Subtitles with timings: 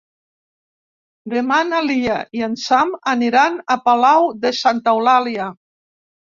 [1.33, 5.53] Demà na Lia i en Sam aniran a Palau de Santa Eulàlia.